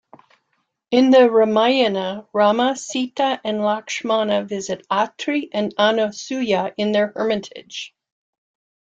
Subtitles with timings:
[0.89, 7.93] In the Ramayana, Rama, Sita and Lakshmana visit Atri and Anasuya in their hermitage.